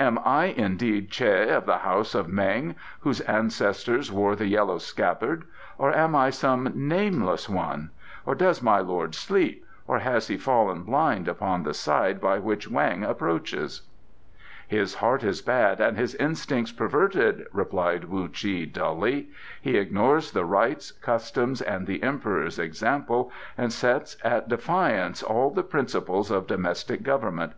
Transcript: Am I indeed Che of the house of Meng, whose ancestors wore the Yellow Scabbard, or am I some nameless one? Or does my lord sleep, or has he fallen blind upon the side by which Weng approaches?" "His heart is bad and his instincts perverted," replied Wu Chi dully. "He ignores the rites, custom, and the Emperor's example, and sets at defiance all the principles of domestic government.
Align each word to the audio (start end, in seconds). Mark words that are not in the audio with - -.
Am 0.00 0.18
I 0.24 0.46
indeed 0.46 1.08
Che 1.08 1.50
of 1.50 1.64
the 1.66 1.78
house 1.78 2.12
of 2.16 2.26
Meng, 2.28 2.74
whose 2.98 3.20
ancestors 3.20 4.10
wore 4.10 4.34
the 4.34 4.48
Yellow 4.48 4.78
Scabbard, 4.78 5.44
or 5.78 5.94
am 5.94 6.16
I 6.16 6.30
some 6.30 6.72
nameless 6.74 7.48
one? 7.48 7.90
Or 8.26 8.34
does 8.34 8.60
my 8.60 8.80
lord 8.80 9.14
sleep, 9.14 9.64
or 9.86 10.00
has 10.00 10.26
he 10.26 10.36
fallen 10.36 10.82
blind 10.82 11.28
upon 11.28 11.62
the 11.62 11.74
side 11.74 12.20
by 12.20 12.40
which 12.40 12.68
Weng 12.68 13.08
approaches?" 13.08 13.82
"His 14.66 14.94
heart 14.94 15.22
is 15.22 15.42
bad 15.42 15.80
and 15.80 15.96
his 15.96 16.16
instincts 16.16 16.72
perverted," 16.72 17.46
replied 17.52 18.06
Wu 18.06 18.28
Chi 18.30 18.64
dully. 18.64 19.28
"He 19.62 19.76
ignores 19.76 20.32
the 20.32 20.44
rites, 20.44 20.90
custom, 20.90 21.54
and 21.64 21.86
the 21.86 22.02
Emperor's 22.02 22.58
example, 22.58 23.30
and 23.56 23.72
sets 23.72 24.16
at 24.24 24.48
defiance 24.48 25.22
all 25.22 25.50
the 25.50 25.62
principles 25.62 26.32
of 26.32 26.48
domestic 26.48 27.04
government. 27.04 27.52